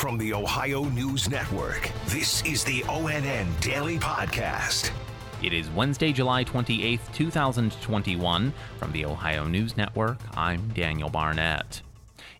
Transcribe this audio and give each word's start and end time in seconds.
From 0.00 0.16
the 0.16 0.32
Ohio 0.32 0.84
News 0.84 1.28
Network, 1.28 1.90
this 2.06 2.42
is 2.46 2.64
the 2.64 2.80
ONN 2.84 3.60
Daily 3.60 3.98
Podcast. 3.98 4.92
It 5.42 5.52
is 5.52 5.68
Wednesday, 5.72 6.10
July 6.10 6.42
28th, 6.42 7.12
2021. 7.12 8.54
From 8.78 8.92
the 8.92 9.04
Ohio 9.04 9.44
News 9.44 9.76
Network, 9.76 10.16
I'm 10.38 10.66
Daniel 10.68 11.10
Barnett. 11.10 11.82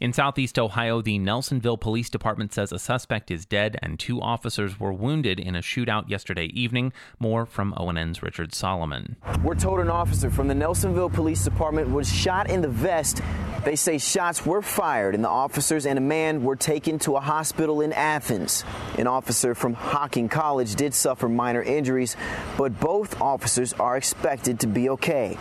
In 0.00 0.12
southeast 0.12 0.58
Ohio, 0.58 1.02
the 1.02 1.18
Nelsonville 1.18 1.80
Police 1.80 2.10
Department 2.10 2.52
says 2.52 2.72
a 2.72 2.78
suspect 2.78 3.30
is 3.30 3.46
dead 3.46 3.78
and 3.82 3.98
two 3.98 4.20
officers 4.20 4.78
were 4.80 4.92
wounded 4.92 5.38
in 5.38 5.54
a 5.54 5.60
shootout 5.60 6.08
yesterday 6.08 6.46
evening. 6.46 6.92
More 7.18 7.46
from 7.46 7.74
ONN's 7.76 8.22
Richard 8.22 8.54
Solomon. 8.54 9.16
We're 9.42 9.54
told 9.54 9.80
an 9.80 9.90
officer 9.90 10.30
from 10.30 10.48
the 10.48 10.54
Nelsonville 10.54 11.12
Police 11.12 11.44
Department 11.44 11.90
was 11.90 12.12
shot 12.12 12.50
in 12.50 12.60
the 12.60 12.68
vest. 12.68 13.20
They 13.64 13.76
say 13.76 13.98
shots 13.98 14.46
were 14.46 14.62
fired 14.62 15.14
and 15.14 15.22
the 15.22 15.28
officers 15.28 15.84
and 15.84 15.98
a 15.98 16.02
man 16.02 16.42
were 16.42 16.56
taken 16.56 16.98
to 17.00 17.16
a 17.16 17.20
hospital 17.20 17.82
in 17.82 17.92
Athens. 17.92 18.64
An 18.96 19.06
officer 19.06 19.54
from 19.54 19.74
Hocking 19.74 20.30
College 20.30 20.74
did 20.76 20.94
suffer 20.94 21.28
minor 21.28 21.62
injuries, 21.62 22.16
but 22.56 22.80
both 22.80 23.20
officers 23.20 23.74
are 23.74 23.96
expected 23.96 24.60
to 24.60 24.66
be 24.66 24.88
okay. 24.90 25.36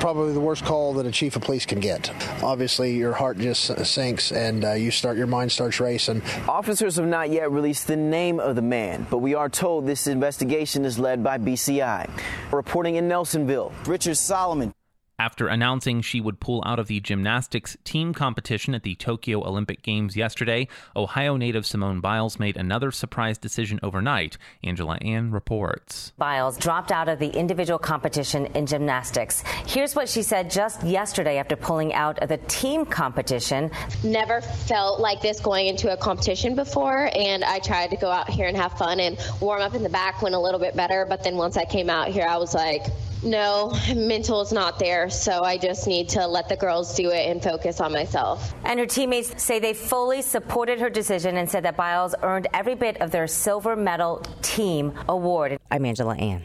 Probably 0.00 0.34
the 0.34 0.40
worst 0.40 0.64
call 0.64 0.94
that 0.94 1.06
a 1.06 1.10
chief 1.10 1.36
of 1.36 1.42
police 1.42 1.64
can 1.64 1.80
get. 1.80 2.10
Obviously, 2.42 2.94
your 2.96 3.12
heart 3.12 3.38
just 3.38 3.70
sinks 3.84 4.32
and 4.32 4.64
uh, 4.64 4.72
you 4.72 4.90
start 4.90 5.16
your 5.16 5.26
mind 5.26 5.52
starts 5.52 5.80
racing. 5.80 6.22
Officers 6.48 6.96
have 6.96 7.06
not 7.06 7.30
yet 7.30 7.50
released 7.50 7.86
the 7.86 7.96
name 7.96 8.40
of 8.40 8.56
the 8.56 8.62
man, 8.62 9.06
but 9.10 9.18
we 9.18 9.34
are 9.34 9.48
told 9.48 9.86
this 9.86 10.06
investigation 10.06 10.84
is 10.84 10.98
led 10.98 11.22
by 11.22 11.38
BCI. 11.38 12.10
Reporting 12.52 12.96
in 12.96 13.08
Nelsonville, 13.08 13.72
Richard 13.86 14.16
Solomon. 14.16 14.72
After 15.22 15.46
announcing 15.46 16.00
she 16.00 16.20
would 16.20 16.40
pull 16.40 16.64
out 16.66 16.80
of 16.80 16.88
the 16.88 16.98
gymnastics 16.98 17.76
team 17.84 18.12
competition 18.12 18.74
at 18.74 18.82
the 18.82 18.96
Tokyo 18.96 19.46
Olympic 19.46 19.80
Games 19.82 20.16
yesterday, 20.16 20.66
Ohio 20.96 21.36
native 21.36 21.64
Simone 21.64 22.00
Biles 22.00 22.40
made 22.40 22.56
another 22.56 22.90
surprise 22.90 23.38
decision 23.38 23.78
overnight. 23.84 24.36
Angela 24.64 24.96
Ann 24.96 25.30
reports. 25.30 26.12
Biles 26.18 26.58
dropped 26.58 26.90
out 26.90 27.08
of 27.08 27.20
the 27.20 27.28
individual 27.28 27.78
competition 27.78 28.46
in 28.46 28.66
gymnastics. 28.66 29.44
Here's 29.64 29.94
what 29.94 30.08
she 30.08 30.24
said 30.24 30.50
just 30.50 30.82
yesterday 30.82 31.38
after 31.38 31.54
pulling 31.54 31.94
out 31.94 32.18
of 32.18 32.28
the 32.28 32.38
team 32.38 32.84
competition. 32.84 33.70
Never 34.02 34.40
felt 34.40 34.98
like 34.98 35.20
this 35.20 35.38
going 35.38 35.68
into 35.68 35.92
a 35.92 35.96
competition 35.96 36.56
before, 36.56 37.08
and 37.14 37.44
I 37.44 37.60
tried 37.60 37.90
to 37.90 37.96
go 37.96 38.10
out 38.10 38.28
here 38.28 38.48
and 38.48 38.56
have 38.56 38.72
fun 38.72 38.98
and 38.98 39.16
warm 39.40 39.62
up 39.62 39.76
in 39.76 39.84
the 39.84 39.88
back 39.88 40.20
went 40.20 40.34
a 40.34 40.40
little 40.40 40.58
bit 40.58 40.74
better. 40.74 41.06
But 41.08 41.22
then 41.22 41.36
once 41.36 41.56
I 41.56 41.64
came 41.64 41.88
out 41.88 42.08
here, 42.08 42.26
I 42.26 42.38
was 42.38 42.54
like, 42.54 42.82
no, 43.22 43.76
mental 43.94 44.40
is 44.40 44.52
not 44.52 44.78
there, 44.78 45.08
so 45.10 45.42
I 45.42 45.58
just 45.58 45.86
need 45.86 46.08
to 46.10 46.26
let 46.26 46.48
the 46.48 46.56
girls 46.56 46.94
do 46.94 47.10
it 47.10 47.28
and 47.28 47.42
focus 47.42 47.80
on 47.80 47.92
myself. 47.92 48.54
And 48.64 48.78
her 48.80 48.86
teammates 48.86 49.42
say 49.42 49.58
they 49.58 49.74
fully 49.74 50.22
supported 50.22 50.80
her 50.80 50.90
decision 50.90 51.36
and 51.36 51.48
said 51.48 51.64
that 51.64 51.76
Biles 51.76 52.14
earned 52.22 52.46
every 52.52 52.74
bit 52.74 53.00
of 53.00 53.10
their 53.10 53.26
silver 53.26 53.76
medal 53.76 54.24
team 54.42 54.92
award. 55.08 55.58
I'm 55.70 55.84
Angela 55.84 56.16
Ann. 56.16 56.42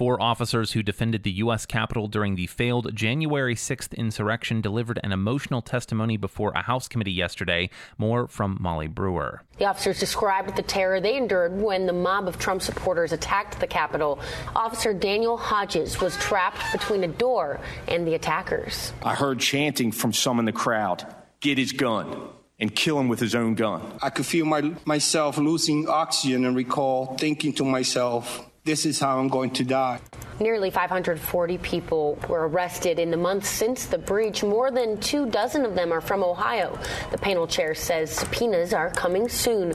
Four 0.00 0.18
officers 0.22 0.72
who 0.72 0.82
defended 0.82 1.24
the 1.24 1.30
U.S. 1.42 1.66
Capitol 1.66 2.08
during 2.08 2.34
the 2.34 2.46
failed 2.46 2.94
January 2.94 3.54
6th 3.54 3.94
insurrection 3.94 4.62
delivered 4.62 4.98
an 5.04 5.12
emotional 5.12 5.60
testimony 5.60 6.16
before 6.16 6.52
a 6.52 6.62
House 6.62 6.88
committee 6.88 7.12
yesterday. 7.12 7.68
More 7.98 8.26
from 8.26 8.56
Molly 8.58 8.86
Brewer. 8.86 9.42
The 9.58 9.66
officers 9.66 10.00
described 10.00 10.56
the 10.56 10.62
terror 10.62 11.02
they 11.02 11.18
endured 11.18 11.60
when 11.60 11.84
the 11.84 11.92
mob 11.92 12.28
of 12.28 12.38
Trump 12.38 12.62
supporters 12.62 13.12
attacked 13.12 13.60
the 13.60 13.66
Capitol. 13.66 14.18
Officer 14.56 14.94
Daniel 14.94 15.36
Hodges 15.36 16.00
was 16.00 16.16
trapped 16.16 16.62
between 16.72 17.04
a 17.04 17.08
door 17.08 17.60
and 17.86 18.06
the 18.06 18.14
attackers. 18.14 18.94
I 19.02 19.14
heard 19.14 19.38
chanting 19.38 19.92
from 19.92 20.14
some 20.14 20.38
in 20.38 20.46
the 20.46 20.52
crowd 20.52 21.04
get 21.40 21.58
his 21.58 21.72
gun 21.72 22.22
and 22.58 22.74
kill 22.74 22.98
him 22.98 23.08
with 23.08 23.20
his 23.20 23.34
own 23.34 23.54
gun. 23.54 23.82
I 24.00 24.08
could 24.08 24.24
feel 24.24 24.46
my, 24.46 24.72
myself 24.86 25.36
losing 25.36 25.90
oxygen 25.90 26.46
and 26.46 26.56
recall 26.56 27.18
thinking 27.18 27.52
to 27.54 27.64
myself, 27.64 28.46
this 28.70 28.86
is 28.86 29.00
how 29.00 29.18
I'm 29.18 29.26
going 29.26 29.50
to 29.50 29.64
die. 29.64 29.98
Nearly 30.38 30.70
540 30.70 31.58
people 31.58 32.16
were 32.28 32.48
arrested 32.48 33.00
in 33.00 33.10
the 33.10 33.16
months 33.16 33.48
since 33.48 33.86
the 33.86 33.98
breach. 33.98 34.44
More 34.44 34.70
than 34.70 35.00
two 35.00 35.26
dozen 35.28 35.64
of 35.64 35.74
them 35.74 35.92
are 35.92 36.00
from 36.00 36.22
Ohio. 36.22 36.78
The 37.10 37.18
panel 37.18 37.48
chair 37.48 37.74
says 37.74 38.12
subpoenas 38.12 38.72
are 38.72 38.90
coming 38.90 39.28
soon. 39.28 39.74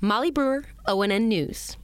Molly 0.00 0.30
Brewer, 0.30 0.64
ONN 0.88 1.28
News. 1.28 1.76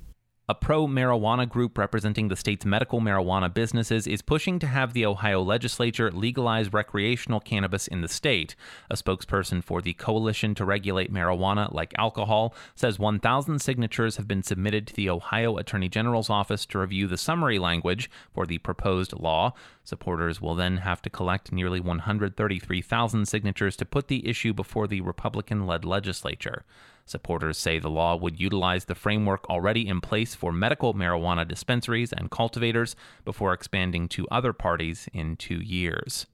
A 0.51 0.55
pro 0.55 0.87
marijuana 0.87 1.47
group 1.47 1.77
representing 1.77 2.29
the 2.29 2.35
state's 2.35 2.65
medical 2.65 3.03
marijuana 3.03 3.53
businesses 3.53 4.07
is 4.07 4.23
pushing 4.23 4.59
to 4.61 4.67
have 4.67 4.95
the 4.95 5.05
Ohio 5.05 5.43
legislature 5.43 6.11
legalize 6.11 6.73
recreational 6.73 7.39
cannabis 7.39 7.87
in 7.87 8.01
the 8.01 8.09
state. 8.09 8.57
A 8.89 8.97
spokesperson 8.97 9.63
for 9.63 9.83
the 9.83 9.93
Coalition 9.93 10.55
to 10.55 10.65
Regulate 10.65 11.13
Marijuana 11.13 11.71
Like 11.71 11.93
Alcohol 11.99 12.55
says 12.75 12.99
1,000 12.99 13.59
signatures 13.59 14.17
have 14.17 14.27
been 14.27 14.43
submitted 14.43 14.87
to 14.87 14.95
the 14.95 15.11
Ohio 15.11 15.59
Attorney 15.59 15.91
General's 15.91 16.31
office 16.31 16.65
to 16.65 16.79
review 16.79 17.07
the 17.07 17.19
summary 17.19 17.59
language 17.59 18.11
for 18.33 18.47
the 18.47 18.57
proposed 18.57 19.13
law. 19.13 19.53
Supporters 19.85 20.41
will 20.41 20.55
then 20.55 20.79
have 20.79 21.03
to 21.03 21.11
collect 21.11 21.53
nearly 21.53 21.79
133,000 21.79 23.29
signatures 23.29 23.77
to 23.77 23.85
put 23.85 24.09
the 24.09 24.27
issue 24.27 24.55
before 24.55 24.87
the 24.87 25.03
Republican 25.03 25.67
led 25.67 25.85
legislature. 25.85 26.65
Supporters 27.09 27.57
say 27.57 27.79
the 27.79 27.89
law 27.89 28.17
would 28.17 28.39
utilize 28.39 28.85
the 28.85 28.95
framework 28.95 29.49
already 29.49 29.89
in 29.89 30.03
place 30.03 30.35
for 30.35 30.53
medical 30.53 30.93
marijuana 30.93 31.49
dispensaries 31.49 32.13
and 32.13 32.31
cultivators 32.31 32.95
before 33.25 33.55
expanding 33.55 34.09
to 34.09 34.29
other 34.31 34.53
parties 34.53 35.09
in 35.15 35.37
two 35.37 35.57
years. 35.57 36.27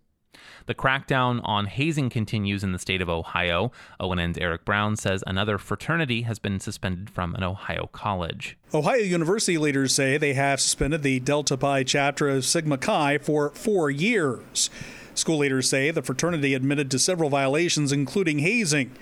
The 0.67 0.75
crackdown 0.75 1.41
on 1.45 1.67
hazing 1.67 2.11
continues 2.11 2.65
in 2.65 2.73
the 2.73 2.79
state 2.81 3.01
of 3.01 3.09
Ohio. 3.09 3.71
ONN's 4.01 4.37
Eric 4.37 4.65
Brown 4.65 4.97
says 4.97 5.23
another 5.27 5.59
fraternity 5.59 6.23
has 6.23 6.41
been 6.41 6.59
suspended 6.59 7.09
from 7.09 7.37
an 7.37 7.45
Ohio 7.45 7.89
college. 7.93 8.57
Ohio 8.73 9.03
University 9.03 9.59
leaders 9.59 9.95
say 9.95 10.17
they 10.17 10.35
have 10.35 10.61
suspended 10.61 11.03
the 11.03 11.21
Delta 11.21 11.57
Pi 11.57 11.85
chapter 11.85 12.29
of 12.29 12.45
Sigma 12.45 12.79
Chi 12.79 13.19
for 13.19 13.51
four 13.51 13.91
years. 13.91 14.71
School 15.15 15.39
leaders 15.39 15.69
say 15.69 15.91
the 15.91 16.03
fraternity 16.03 16.55
admitted 16.55 16.91
to 16.91 16.99
several 16.99 17.31
violations, 17.31 17.93
including 17.93 18.41
hazing. 18.41 18.93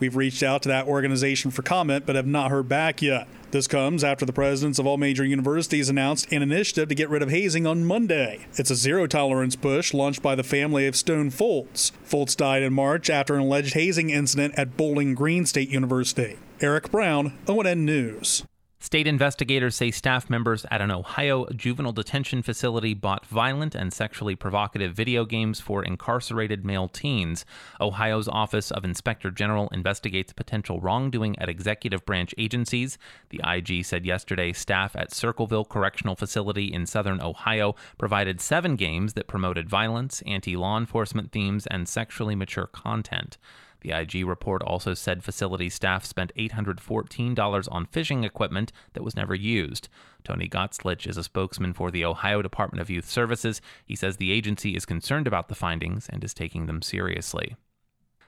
We've 0.00 0.16
reached 0.16 0.42
out 0.42 0.62
to 0.62 0.68
that 0.68 0.86
organization 0.86 1.50
for 1.50 1.62
comment, 1.62 2.06
but 2.06 2.16
have 2.16 2.26
not 2.26 2.50
heard 2.50 2.68
back 2.68 3.00
yet. 3.00 3.28
This 3.50 3.66
comes 3.66 4.04
after 4.04 4.24
the 4.24 4.32
presidents 4.32 4.78
of 4.78 4.86
all 4.86 4.96
major 4.96 5.24
universities 5.24 5.88
announced 5.88 6.30
an 6.32 6.42
initiative 6.42 6.88
to 6.88 6.94
get 6.94 7.10
rid 7.10 7.22
of 7.22 7.30
hazing 7.30 7.66
on 7.66 7.84
Monday. 7.84 8.46
It's 8.54 8.70
a 8.70 8.76
zero 8.76 9.06
tolerance 9.06 9.56
push 9.56 9.92
launched 9.92 10.22
by 10.22 10.34
the 10.34 10.42
family 10.42 10.86
of 10.86 10.96
Stone 10.96 11.30
Foltz. 11.30 11.92
Foltz 12.08 12.36
died 12.36 12.62
in 12.62 12.72
March 12.72 13.10
after 13.10 13.34
an 13.34 13.42
alleged 13.42 13.74
hazing 13.74 14.10
incident 14.10 14.54
at 14.56 14.76
Bowling 14.76 15.14
Green 15.14 15.46
State 15.46 15.68
University. 15.68 16.38
Eric 16.60 16.90
Brown, 16.90 17.38
ONN 17.46 17.78
News. 17.78 18.44
State 18.82 19.06
investigators 19.06 19.76
say 19.76 19.90
staff 19.90 20.30
members 20.30 20.64
at 20.70 20.80
an 20.80 20.90
Ohio 20.90 21.46
juvenile 21.54 21.92
detention 21.92 22.40
facility 22.40 22.94
bought 22.94 23.26
violent 23.26 23.74
and 23.74 23.92
sexually 23.92 24.34
provocative 24.34 24.94
video 24.94 25.26
games 25.26 25.60
for 25.60 25.84
incarcerated 25.84 26.64
male 26.64 26.88
teens. 26.88 27.44
Ohio's 27.78 28.26
Office 28.26 28.70
of 28.70 28.82
Inspector 28.82 29.30
General 29.32 29.68
investigates 29.68 30.32
potential 30.32 30.80
wrongdoing 30.80 31.38
at 31.38 31.50
executive 31.50 32.06
branch 32.06 32.34
agencies. 32.38 32.96
The 33.28 33.42
IG 33.44 33.84
said 33.84 34.06
yesterday 34.06 34.50
staff 34.54 34.96
at 34.96 35.12
Circleville 35.12 35.66
Correctional 35.66 36.16
Facility 36.16 36.72
in 36.72 36.86
southern 36.86 37.20
Ohio 37.20 37.74
provided 37.98 38.40
seven 38.40 38.76
games 38.76 39.12
that 39.12 39.28
promoted 39.28 39.68
violence, 39.68 40.22
anti 40.24 40.56
law 40.56 40.78
enforcement 40.78 41.32
themes, 41.32 41.66
and 41.66 41.86
sexually 41.86 42.34
mature 42.34 42.66
content. 42.66 43.36
The 43.80 43.92
IG 43.92 44.26
report 44.26 44.62
also 44.62 44.94
said 44.94 45.24
facility 45.24 45.70
staff 45.70 46.04
spent 46.04 46.32
$814 46.36 47.68
on 47.70 47.86
fishing 47.86 48.24
equipment 48.24 48.72
that 48.92 49.02
was 49.02 49.16
never 49.16 49.34
used. 49.34 49.88
Tony 50.22 50.48
Gottslitch 50.48 51.06
is 51.06 51.16
a 51.16 51.24
spokesman 51.24 51.72
for 51.72 51.90
the 51.90 52.04
Ohio 52.04 52.42
Department 52.42 52.80
of 52.80 52.90
Youth 52.90 53.08
Services. 53.08 53.60
He 53.84 53.96
says 53.96 54.16
the 54.16 54.32
agency 54.32 54.76
is 54.76 54.84
concerned 54.84 55.26
about 55.26 55.48
the 55.48 55.54
findings 55.54 56.08
and 56.08 56.22
is 56.22 56.34
taking 56.34 56.66
them 56.66 56.82
seriously. 56.82 57.56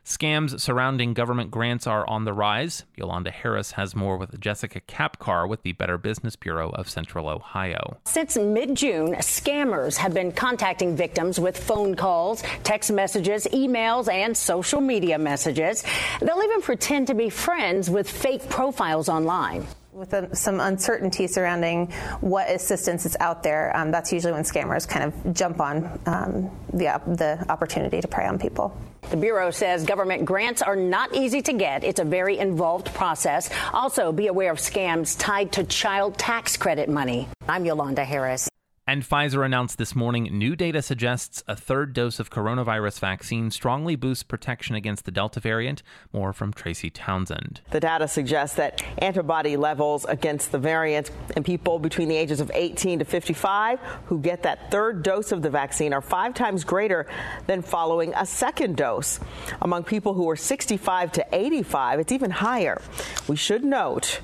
Scams 0.05 0.59
surrounding 0.59 1.15
government 1.15 1.53
grants 1.53 1.87
are 1.87 2.07
on 2.09 2.25
the 2.25 2.33
rise. 2.33 2.85
Yolanda 2.97 3.31
Harris 3.31 3.73
has 3.73 3.95
more 3.95 4.17
with 4.17 4.41
Jessica 4.41 4.81
Kapkar 4.81 5.49
with 5.49 5.63
the 5.63 5.73
Better 5.73 5.97
Business 5.97 6.35
Bureau 6.35 6.71
of 6.71 6.91
Central 6.91 7.29
Ohio. 7.29 7.99
Since 8.05 8.37
mid 8.37 8.75
June, 8.75 9.15
scammers 9.17 9.97
have 9.97 10.13
been 10.13 10.33
contacting 10.33 10.97
victims 10.97 11.39
with 11.39 11.57
phone 11.57 11.95
calls, 11.95 12.43
text 12.65 12.91
messages, 12.91 13.47
emails, 13.53 14.13
and 14.13 14.37
social 14.37 14.81
media 14.81 15.19
messages. 15.19 15.85
They'll 16.21 16.43
even 16.43 16.63
pretend 16.63 17.07
to 17.07 17.15
be 17.15 17.31
friends 17.31 17.89
with 17.89 18.11
fake 18.11 18.49
profiles 18.49 19.09
online 19.09 19.67
with 19.93 20.15
a, 20.15 20.35
some 20.35 20.59
uncertainty 20.59 21.27
surrounding 21.27 21.87
what 22.21 22.49
assistance 22.51 23.05
is 23.05 23.17
out 23.21 23.43
there, 23.43 23.77
um, 23.77 23.91
that's 23.91 24.13
usually 24.13 24.33
when 24.33 24.43
scammers 24.43 24.89
kind 24.89 25.05
of 25.05 25.35
jump 25.35 25.61
on 25.61 26.01
um, 26.07 26.51
the, 26.73 27.01
the 27.07 27.45
opportunity 27.51 28.01
to 28.01 28.09
prey 28.09 28.27
on 28.27 28.39
people. 28.39 28.77
The 29.11 29.17
Bureau 29.17 29.51
says 29.51 29.85
government 29.85 30.25
grants 30.25 30.63
are 30.63 30.77
not 30.77 31.15
easy 31.15 31.43
to 31.43 31.53
get. 31.53 31.85
It's 31.85 32.01
a 32.01 32.05
very 32.05 32.39
involved 32.39 32.95
process. 32.95 33.51
Also, 33.73 34.13
be 34.13 34.29
aware 34.29 34.51
of 34.51 34.59
scams 34.59 35.19
tied 35.19 35.53
to 35.53 35.65
child 35.65 36.17
tax 36.17 36.57
credit 36.57 36.89
money. 36.89 37.29
I'm 37.47 37.67
Yolanda 37.67 38.05
Harris. 38.05 38.49
And 38.85 39.05
Pfizer 39.05 39.47
announced 39.47 39.79
this 39.79 39.95
morning 39.95 40.25
new 40.33 40.57
data 40.57 40.83
suggests 40.83 41.45
a 41.47 41.55
third 41.55 41.93
dose 41.93 42.19
of 42.19 42.31
coronavirus 42.31 42.99
vaccine 42.99 43.53
strongly 43.53 43.95
boosts 43.95 44.25
protection 44.25 44.75
against 44.75 45.05
the 45.05 45.13
Delta 45.13 45.39
variant. 45.39 45.85
More 46.13 46.33
from 46.33 46.53
Tracy 46.53 46.91
Townsend. 46.91 47.61
The 47.71 47.79
data 47.79 48.09
suggests 48.09 48.57
that 48.57 48.83
antibody 48.99 49.57
levels 49.57 50.05
against 50.07 50.51
the 50.51 50.59
variant 50.59 51.13
in 51.37 51.45
people 51.45 51.79
between 51.79 52.09
the 52.09 52.17
ages 52.17 52.41
of 52.41 52.51
18 52.53 52.99
to 52.99 53.05
55 53.05 53.79
who 54.07 54.19
get 54.19 54.43
that 54.43 54.73
third 54.73 55.05
dose 55.05 55.31
of 55.31 55.43
the 55.43 55.51
vaccine 55.51 55.93
are 55.93 56.03
five 56.03 56.35
times 56.35 56.65
greater 56.65 57.07
than 57.47 57.63
following 57.63 58.13
a 58.17 58.27
second 58.27 58.77
dose. 58.77 59.21
Among 59.61 59.85
people 59.85 60.15
who 60.15 60.29
are 60.29 60.35
65 60.35 61.13
to 61.13 61.27
85, 61.31 62.01
it's 62.01 62.11
even 62.11 62.33
higher. 62.33 62.83
We 63.29 63.37
should 63.37 63.63
note 63.63 64.21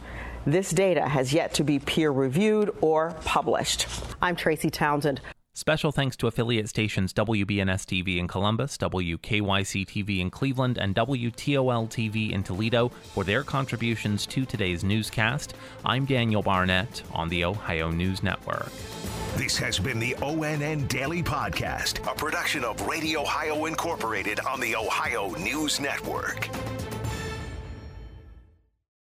this 0.52 0.70
data 0.70 1.02
has 1.02 1.32
yet 1.32 1.54
to 1.54 1.64
be 1.64 1.78
peer 1.78 2.10
reviewed 2.10 2.74
or 2.80 3.14
published. 3.24 3.86
I'm 4.22 4.36
Tracy 4.36 4.70
Townsend. 4.70 5.20
Special 5.58 5.90
thanks 5.90 6.16
to 6.18 6.28
affiliate 6.28 6.68
stations 6.68 7.12
WBNS 7.12 7.84
TV 7.84 8.18
in 8.18 8.28
Columbus, 8.28 8.78
WKYC 8.78 9.84
TV 9.84 10.20
in 10.20 10.30
Cleveland, 10.30 10.78
and 10.78 10.94
WTOL 10.94 11.88
TV 11.88 12.30
in 12.30 12.44
Toledo 12.44 12.90
for 13.12 13.24
their 13.24 13.42
contributions 13.42 14.24
to 14.26 14.46
today's 14.46 14.84
newscast. 14.84 15.54
I'm 15.84 16.04
Daniel 16.04 16.42
Barnett 16.42 17.02
on 17.12 17.28
the 17.28 17.44
Ohio 17.44 17.90
News 17.90 18.22
Network. 18.22 18.70
This 19.36 19.58
has 19.58 19.80
been 19.80 19.98
the 19.98 20.14
ONN 20.20 20.86
Daily 20.86 21.24
Podcast, 21.24 22.08
a 22.08 22.14
production 22.14 22.62
of 22.62 22.80
Radio 22.86 23.22
Ohio 23.22 23.64
Incorporated 23.64 24.38
on 24.40 24.60
the 24.60 24.76
Ohio 24.76 25.30
News 25.30 25.80
Network. 25.80 26.48